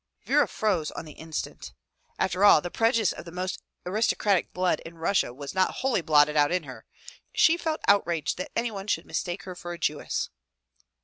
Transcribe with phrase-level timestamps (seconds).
[0.25, 1.73] Vera froze on the instant.
[2.17, 6.35] After all, the prejudice of the most aristocratic blood in Russia was not wholly blotted
[6.35, 6.85] out in her.
[7.35, 10.31] She felt outraged that anyone should mistake her for a Jewess.